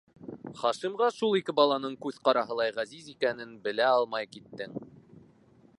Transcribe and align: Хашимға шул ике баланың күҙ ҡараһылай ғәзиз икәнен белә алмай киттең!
Хашимға 0.61 1.09
шул 1.17 1.37
ике 1.39 1.55
баланың 1.59 1.97
күҙ 2.05 2.17
ҡараһылай 2.29 2.73
ғәзиз 2.79 3.13
икәнен 3.15 3.53
белә 3.69 3.87
алмай 3.99 4.31
киттең! 4.37 4.79